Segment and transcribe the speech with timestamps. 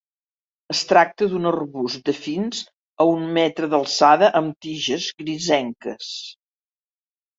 [0.73, 2.61] Es tracta d'un arbust de fins
[3.05, 6.09] a un metre d'alçada, amb tiges grisenques.